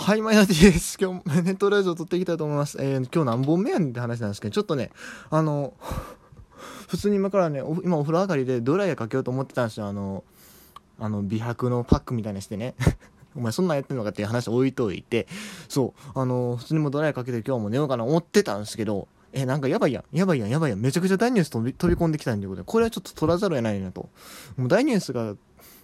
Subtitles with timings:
[0.00, 0.96] はい、マイナティです。
[0.98, 2.78] 今日、ネットラジオ撮っていきたいと思います。
[2.80, 4.90] えー、今日何本目やんって話なんですけど、ちょっとね、
[5.28, 5.74] あの、
[6.86, 9.86] 普通に今からね、今お風呂上がりでドライヤーかけようと思ってたんですよ。
[9.86, 10.22] あの、
[11.00, 12.74] あの、美白のパックみたいにしてね。
[13.36, 15.26] お前そんなんやってんのかっていう話置いといて、
[15.68, 24.08] そう、あの、普通にもドライヤーかけて今日も寝ようかな思ってたんですけど、え、なんかやばいやん、やばいやん、やばいやん、めちゃくちゃ大ニュース飛び飛び込んできたんということで、これはちょっと取らざるを得ないなと。
[24.56, 25.34] もう大ニュースが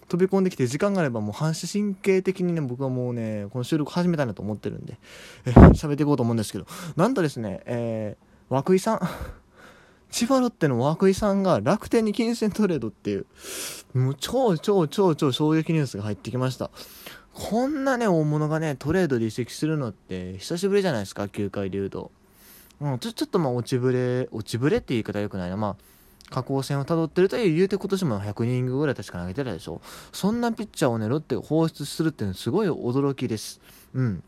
[0.07, 4.97] 飛び込んできて時間があればもう反射神経的にね僕はもうねこの収録始めたいなと思ってるんで
[5.45, 8.99] え喋っていこうと思うんですけどなんとですねえー、涌井さん
[10.11, 13.25] 千葉ロッテの涌井さんが楽天に金銭トレードっていう
[13.93, 16.69] もう超超超超衝撃ニュースが入ってきました。
[17.33, 22.11] こんなね大物がねトレードで移籍するのって久しぶりじゃないですか球界でいうと。
[22.79, 25.57] うん、ちょちょっとまあ落ちぶれ落ちぶれって言い方よくないな。
[25.57, 25.75] まあ
[26.29, 29.81] 下降線をたどってるという言うて今年も100イニングぐらい確か投げてたでしょ。
[30.11, 33.61] そんなピッチャーをねロッテ放出するっていうのはすごい驚きです。
[33.93, 34.23] うん。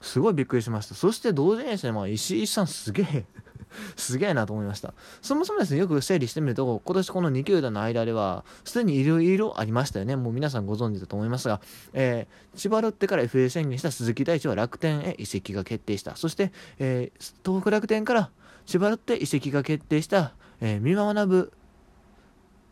[0.00, 0.94] すごいびっくりしました。
[0.94, 3.24] そして同時にですね、まあ、石井さんすげえ
[3.96, 4.94] すげえなと思いました。
[5.22, 10.16] そもそもですねよく整理してみると今年この2球団の間ではすでにいろいろありましたよね。
[10.16, 11.60] もう皆さんご存知だと思いますが、
[11.92, 16.16] えー、千葉ロッテから FA 宣言した鈴木大地は楽天へ移籍が決定した。
[16.16, 18.30] そして、えー、東北楽天から
[18.66, 21.52] 千葉ロッテ移籍が決定したえー、三輪学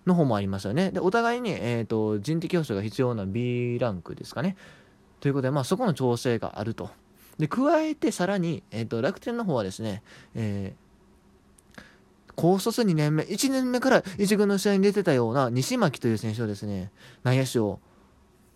[0.07, 0.91] の方もありますよね。
[0.91, 4.57] で、お互いに、えーと、人的保障が必要な B ランクですかね。
[5.21, 6.91] ということで、まあ、そこの調整があると。
[7.39, 10.03] で、加えてさらに、えーと、楽天の方はですね、
[10.35, 11.83] えー、
[12.35, 16.91] 高卒2年目、1年目から1軍の試合に出てたような西巻という選手をですね、
[17.23, 17.81] 内野手を、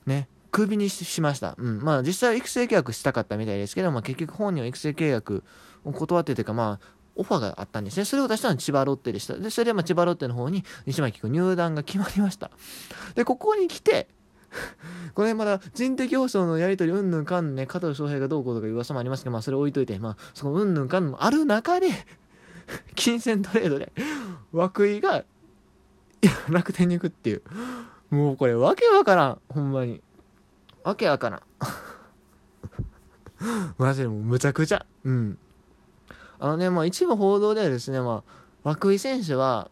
[0.06, 1.55] ね、クビにしました。
[1.58, 1.80] うん。
[1.80, 5.42] まあ実際は育成契約したかったみたいですけど、まあ結局本人は育成契約
[5.84, 8.05] を断ってというか、まあオファーがあったんですね。
[8.05, 9.35] それを出したのは千葉ロッテでした。
[9.35, 12.51] で、それでまあ千葉ロッテの方に西巻君入団が決まりました。
[13.15, 14.09] で、ここに来て、
[15.15, 21.89] これまだ人的保障のやり取りうんぬんかんね、加藤翔平がどうこうとかいう噂もありますけど、まあそれ置いといて、まあそのうんぬんかんもある中で、
[22.95, 23.93] 金銭トレードで、
[24.53, 25.25] 涌井が
[26.49, 27.43] 楽天に行くっていう。
[28.11, 29.41] もうこれわけわからん。
[29.49, 30.03] ほんまに。
[30.84, 31.43] わけわからん。
[33.78, 34.84] マジでもうむちゃくちゃ。
[35.05, 35.39] うん。
[36.42, 38.25] あのね、まあ、一部報道ではですね、ま
[38.64, 39.70] あ、涌井選手は、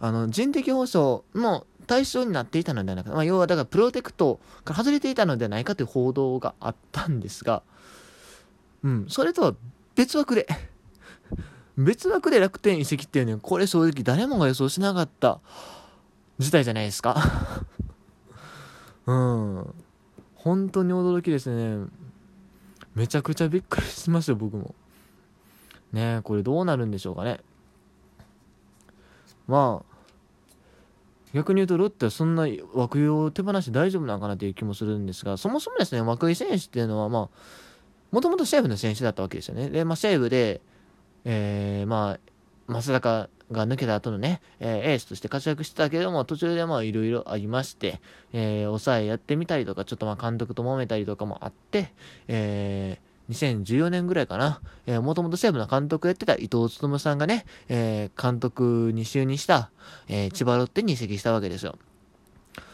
[0.00, 7.62] あの、人的保障の対象になっていたのではないか、まあ、要はだからプロテクトから外れていたのではないかという報道があったんですが、
[8.82, 9.54] うん、それとは
[9.96, 10.46] 別枠で、
[11.76, 15.40] 別枠で楽天移籍っていうのは、これ正直誰もが予想しなかった
[16.38, 17.22] 事態じゃないですか。
[19.04, 19.74] うん。
[20.36, 21.86] 本当に驚きですね。
[22.94, 24.74] めちゃくちゃびっくりしますよ、僕も。
[25.92, 27.40] ねこれどうなるんでしょうかね。
[29.46, 29.90] まあ、
[31.34, 37.28] 逆に言うとロッテはそんな枠井を手放して大丈夫なのかなという気もするんですが、そもそもですね、涌井選手っていうのは、まあ、
[38.12, 39.70] もともと西武の選手だったわけですよね。
[39.70, 40.60] で、まあ、西武で、
[41.24, 42.20] えー、まあ、
[42.68, 48.00] 松坂が抜けた後のね、えー、エースとして活躍してたけども、途中でまあいろいろありまして、
[48.32, 51.92] えー、抑えやってみたりとか、ちょっとまあ監督と揉めたりとかもあって、
[52.28, 59.70] えー、2014年ぐらいかな、えー、もともと西武の監督やってた伊藤勉さんがね、えー、監督に就任した、
[60.08, 61.78] えー、千葉ロッテに移籍したわけですよ。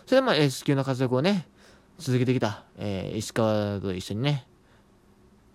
[0.06, 1.46] それでまあエース級の活躍をね、
[1.98, 4.46] 続けてきた、えー、石川と一緒にね、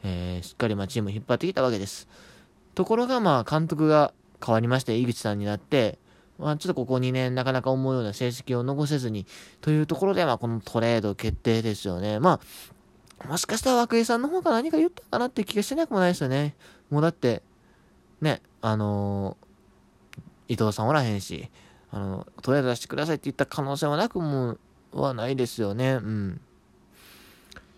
[0.03, 2.07] えー、しっかりまあチームを引っ張ってきたわけです。
[2.75, 4.13] ところがまあ監督が
[4.45, 5.99] 変わりまして、井口さんになって、
[6.41, 9.27] まあ、ちょっとここ2年なかなか思うような成績を残せずに、
[9.61, 12.19] というところで、まあ、このトレード決定ですよね。
[12.19, 12.39] まあ、
[13.27, 16.55] もしかしたら涌井さんの方が何か言ったかなって気がしなくもないですよね。
[16.89, 17.41] もうだって、
[18.19, 21.49] ね、あのー、伊藤さんおらへんし、
[21.91, 24.57] あの、とりあえず出してくださいって言った可能性はなくも
[24.93, 25.93] はないですよね。
[25.93, 26.41] うん。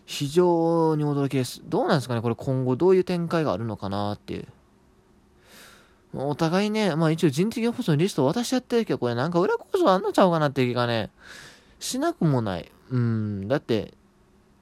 [0.06, 1.62] 非常に驚きです。
[1.66, 4.48] どうなんですかねこれ今後どういう展開があるのかなっていう。
[6.16, 11.10] お互いね、まあ一応人的保障のリスト渡しちゃってるけど、これなんか裏構造あんのちゃうかなって気がね、
[11.80, 12.72] しなくもない。
[12.92, 13.48] うん。
[13.48, 13.94] だって、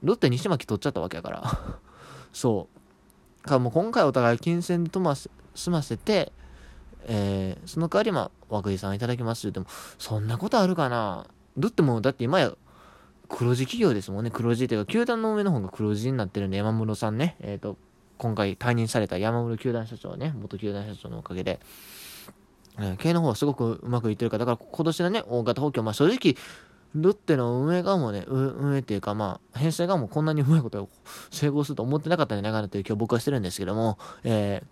[0.02, 1.58] ロッテ西巻取っちゃったわけやから。
[2.32, 2.68] そ
[3.44, 3.48] う。
[3.48, 5.30] かもう今回お互い金銭とま済
[5.70, 6.32] ませて
[7.04, 11.26] えー、その代わりまあ涌井さんいただきますって言ってもそんなことあるかな。
[11.56, 12.52] ロッテもだって今や
[13.28, 14.30] 黒字企業ですもんね。
[14.30, 17.36] 黒字っていうか球団の上の方が黒字になってるんで山室さんね。
[17.40, 17.76] えっ、ー、と
[18.18, 20.32] 今回退任された山室球団社長ね。
[20.36, 21.60] 元球団社長のおかげで。
[22.78, 26.36] えー、経営の方はすごくうまくいってるから、だから今年のね、大型補強、まあ正直、
[26.94, 30.88] ロッテの運営側もね、運営っていうかまあ、編成側もこんなにうまいことを
[31.30, 34.62] 成功すると思ってなかったんじゃないかなという今日僕はしてるんですけども、え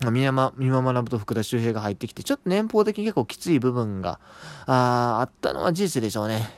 [0.00, 4.20] ー、宮山、三山学と福田周平が入ってきて、ちょっと年俸的に結構きつい部分が、
[4.66, 6.48] ああったのは事実でしょうね。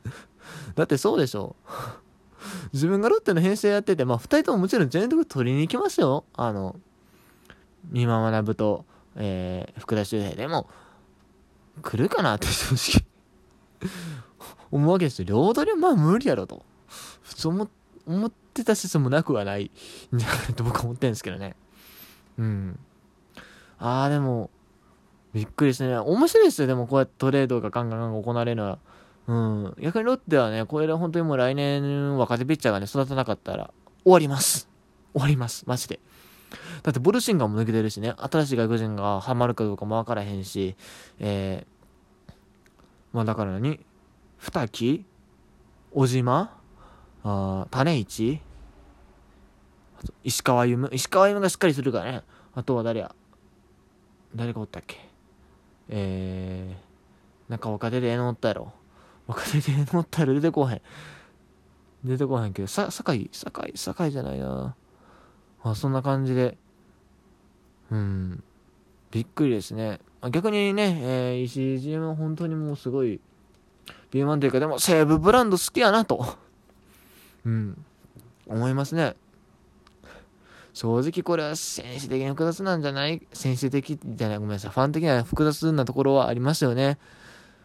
[0.76, 1.70] だってそうでしょう。
[2.74, 6.24] 自分がロッテの編成やってて、まあ、二人とももちろん全力取りに行きますよ。
[6.34, 6.76] あの、
[7.90, 8.84] 三間学と、
[9.16, 10.68] えー、福田周平でも、
[11.82, 13.04] 来るかなって正直
[14.74, 15.26] 思うわけですよ。
[15.28, 16.64] 両取りはまあ無理やろと。
[17.22, 17.64] 普通思
[18.26, 19.70] ってた説もなくはない
[20.14, 21.54] んじゃないかと僕は思ってるんですけどね。
[22.38, 22.78] うん。
[23.78, 24.50] ああ、でも、
[25.32, 25.96] びっくりですね。
[25.96, 26.66] 面白いですよ。
[26.66, 28.78] でもこうやってトレードがガンガンガン行われるのは。
[29.28, 29.74] うん。
[29.78, 33.72] 逆にロッテはね、これで本当にもう来年若手ピッチャーがね、育たなかったら
[34.02, 34.68] 終わります。
[35.12, 35.64] 終わります。
[35.68, 36.00] マジで。
[36.82, 40.76] だってボルシンガーも抜けてるしね、新しい外国人がハマるかどうかもわからへんし、
[41.20, 42.32] えー、
[43.12, 43.80] まあだから何？
[44.44, 45.06] 二木？
[45.94, 46.50] 小島？
[47.24, 48.40] あ種市？
[50.22, 52.22] 石川歩石川歩がしっかりするからね。
[52.54, 53.14] あとは誰や？
[54.36, 54.98] 誰がおったっけ？
[55.88, 58.72] えー、なんか若手でえのおったやろ。
[59.26, 60.82] 若手でえのおったやろ出てこへん。
[62.04, 64.76] 出てこへんけど、さ、酒井、酒井、酒井じゃないな。
[65.62, 66.58] あ、そんな感じで、
[67.90, 68.44] うん、
[69.10, 70.00] びっくりですね。
[70.30, 73.22] 逆にね、えー、石井 GM は本当にもうすごい、
[74.14, 76.24] ビーマンというか、でも西武ブランド好きやなと、
[77.44, 77.84] うん、
[78.46, 79.16] 思いますね。
[80.72, 83.26] 正直これは選手的に複雑なんじゃない？
[83.32, 84.70] 選手的じゃない、ごめんなさい。
[84.70, 86.98] ファン的には複雑なところはありますよね。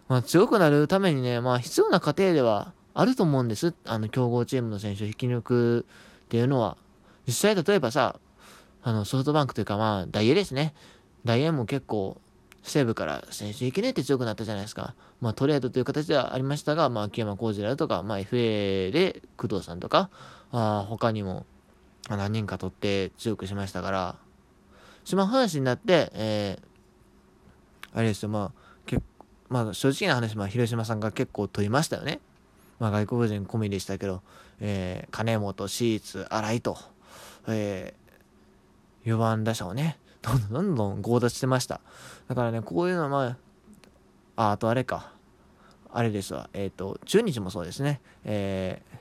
[0.07, 3.75] まあ強くなるためにね、まあ必要な過程ではあると思うんです。
[3.85, 5.85] あの強豪チームの選手を引き抜く
[6.25, 6.77] っていうのは。
[7.27, 8.19] 実際例えばさ、
[8.81, 10.73] あのソフトバンクというかまあダイエーですね。
[11.25, 12.19] ダイエーも結構
[12.63, 14.95] 西武から選手引き抜いて強くなったじゃないですか。
[15.21, 20.09] まあトレードという形ではありましたが、まあ秋山浩二らとか、まあ FA で工藤さんとか、
[20.51, 21.45] あ他にも
[22.09, 24.15] 何人か取って強くしましたから、
[25.03, 29.03] 島話になって、えー、あれですよ、まあ、結
[29.50, 32.19] まあ、正直な話、まあ、広島さんが結構取りましたよね。
[32.79, 34.21] まあ、外国人込みでしたけど、
[34.59, 36.77] えー、金本、シーツ、新井と、
[37.47, 41.81] えー、4番打者をね、どんどんどんどん強奪してました。
[42.27, 43.38] だからね、こういうのはま
[44.36, 45.13] あ、あ、とあれか。
[45.92, 46.50] あれですわ。
[46.54, 48.01] えっ、ー、と、中日もそうですね。
[48.24, 48.98] えー、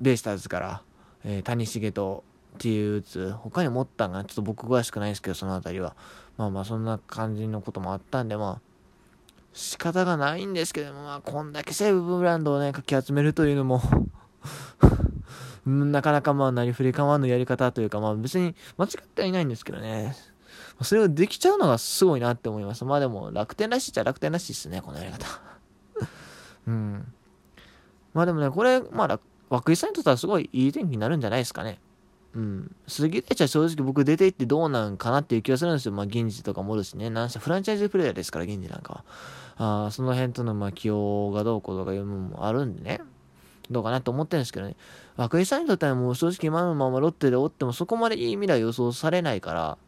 [0.00, 0.82] ベイスターズから、
[1.24, 2.24] えー、谷繁と
[2.56, 5.94] っていう打つ、他にもおったんが、ちょっと僕詳しくないですけど、そのあたりは。
[6.36, 8.68] まあまあ、そんな感じのこともあったんで、まあ、
[9.52, 13.80] 仕方がないんですけども、まあ、こんだけ西武ブランドをね、かき集めるというのも
[15.68, 20.16] なかなかまあ、なりふり構わぬやり方というか、まあ別に間違ってはいないんですけどね。
[20.82, 22.84] それをできちゃうのがすごいなって思います。
[22.84, 25.26] まあでも、楽天らしいっちゃ楽天らしいっすね、このやり方。
[26.66, 27.12] うん。
[28.14, 29.20] まあでもね、これ、まあ、
[29.50, 31.80] 涌井さんにとってはすごいいい天気になるんじゃないですかね。
[32.34, 32.76] うん。
[32.86, 35.92] 鈴木大地は正直僕出て行ってどうなんかなっていう気がするんですよ。
[35.92, 37.10] まあ、銀次とかもおるしね。
[37.10, 39.04] なんせフランチャイズプレイヤーですから、銀次なんか
[39.56, 39.86] は。
[39.86, 43.00] あその辺とのまあ起用がどうこうとかいうのもあるんでね。
[43.70, 44.76] どうかなと思ってるんですけどね。
[45.16, 49.78] 涌井さんにとってはもう正直今のままロッテでおってもそこまでいい未来予想されないから、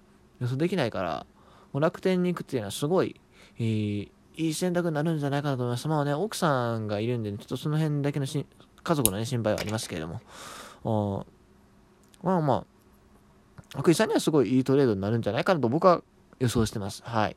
[0.40, 1.26] 予想できないから、
[1.72, 3.20] もう楽天に行くっていうのはすごい、
[3.58, 5.88] えー、いい選択になるんじゃないかなと思います。
[5.88, 8.46] まあね、奥さんがいるんで、ね、ちょっとその辺だけのし
[8.82, 11.26] 家族のね、心配はありますけれども。
[12.22, 12.64] まあま
[13.74, 16.02] あ、涌井さんにはすごいいいトレードになるんじゃないかなと僕は
[16.38, 17.02] 予想してます。
[17.04, 17.36] はい。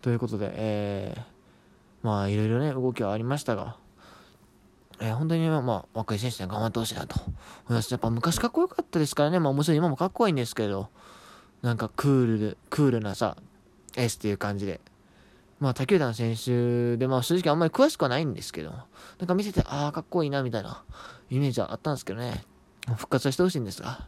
[0.00, 3.76] ということで、えー、まあいろいろね、動きはありましたが、
[5.00, 7.32] えー、本当にまあ、若い選手に頑張ってほしいなと思
[7.70, 7.90] います。
[7.90, 10.88] やっぱ昔かっこよかったですからね、まあもちろん今もかっこいいんですけど、
[11.62, 13.36] なんかクールで、クールなさ、
[13.96, 14.80] エースっていう感じで、
[15.60, 20.82] まあ、他球団選手で、まあ、正直あんまり詳しくはないんですけど、なんか見てて、ああ、かっこいいな、みたいな
[21.30, 22.44] イメージはあったんですけどね。
[22.86, 24.06] 復活はしてほしいんですが。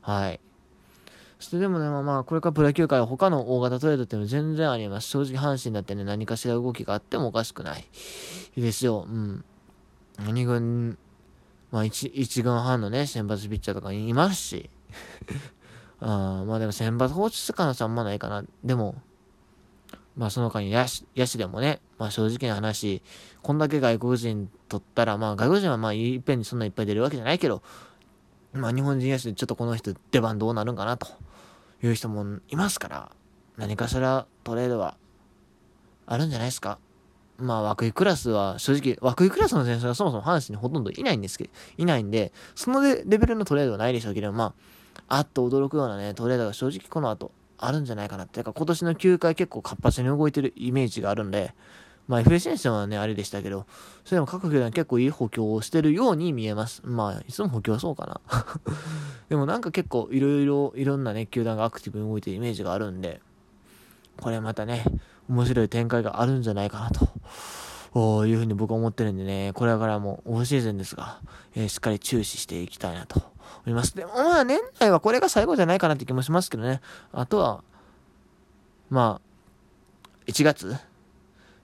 [0.00, 0.40] はい。
[1.38, 5.08] そしてでもね、まあまあ、これからプロ野球界は他の大型トレードっていうのは全然あります。
[5.08, 7.84] 正直阪神だってね、何かしら動きがあってもおかしくない。
[8.56, 9.04] ですよ。
[9.06, 9.44] うん。
[10.18, 10.98] 2軍、
[11.70, 14.70] まあ 1, 1軍半のね、先発ピッチャーとかいますし。
[16.00, 18.44] あまあでも先発放置する可能性あんまないかな。
[18.64, 19.02] でも、
[20.16, 23.02] まあその間に野手野手でもね、まあ正直な話、
[23.42, 27.62] こんだけ外国人取ったら、まあ外国人はまあいっぺんにそんないっぱい出るわけじゃないけど、
[28.52, 31.08] まあ日本人野手でちょっとこの人出番どうなるんかなと
[31.82, 33.10] いう人もいますから、
[33.56, 34.96] 何かしらトレードは
[36.06, 36.78] あるんじゃないですか。
[37.38, 44.54] まあ、涌井クラスは、正直、涌井クラスの選手がそもそも阪神にほとんどいないんですけど、いないんで、そのレベルのトレードはないでしょうけど、ま
[45.08, 48.40] あ、あっと驚くようなね、トレードが正直この後、あるんじゃないかなって。
[48.40, 51.54] いうか、今年の球界結構活発に動いてるイメージがあるんで、
[52.08, 53.66] まあ FA 選手はね、あれでしたけど、
[54.04, 56.82] それでも各球団結構いい補強をしてるように見えます。
[56.84, 58.20] まあ、いつも補強はそうかな。
[59.28, 63.20] でもなんか結構いろいろ、いろんなね、球団がアクティブに動いてるイメージがあるんで、
[64.20, 64.84] これまたね、
[65.28, 67.08] 面白い展開があるんじゃないかなと
[67.92, 71.20] こういうふうに僕は思ってるんでね、これからもオフシーズンですが、
[71.56, 73.26] えー、しっかり注視していきたいなと思
[73.68, 73.96] います。
[73.96, 76.80] でもまあ年内はこれが最後じゃないかなって気もしますけどね。
[77.12, 77.64] あとは、
[78.90, 80.76] まあ、1月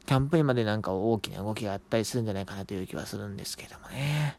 [0.07, 4.39] キャンプインまでなんか大きな動きがあったりするんじゃないかなという気はするんですけどもね。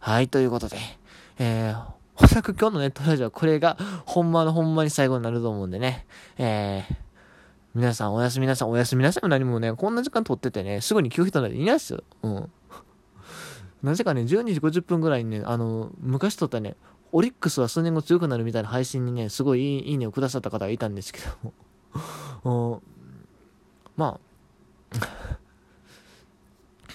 [0.00, 0.76] はい、ということで、
[1.38, 1.82] えー、
[2.22, 6.06] おそらく今日のネットラジオはこれが、ほんまのほんまに最後になると思うんでね。
[6.36, 6.94] えー、
[7.78, 8.68] 皆さんおやすみなさい。
[8.68, 12.02] おやすみなさいも何もね、こんな時間撮っててね、すぐに聞く人なんていないっすよ。
[12.22, 12.50] うん。
[13.84, 16.74] なぜかね、12時50分ぐらいにね、あの、昔撮ったね、
[17.12, 21.52] オリックスは数年後強くなるみたいな配信にね、すごいいいねをくださった方がいたんですけど
[22.44, 22.82] も。
[23.96, 24.20] まあ、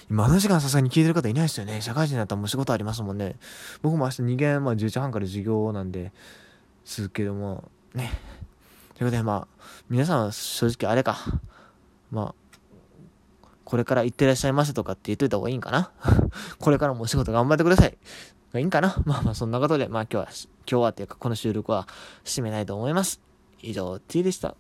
[0.09, 1.79] 今の時間さすがに聞いてる方いないですよね。
[1.81, 3.37] 社会人だったらもう仕事ありますもんね。
[3.81, 6.11] 僕も明日2限、まあ10時半から授業なんで、
[6.83, 8.11] すけども、ね。
[8.95, 11.17] ということで、まあ、皆さんは正直あれか。
[12.12, 15.91] まあ、これから行ってらっしゃいませとかって言っといた方がいいんかな
[16.59, 17.97] これからもお仕事頑張ってください。
[18.53, 20.27] がいいんかなまあまあ、そんなことで、まあ今日は、
[20.69, 21.88] 今日はっていうか、この収録は
[22.23, 23.19] 締めないと思います。
[23.62, 24.55] 以上、T でした。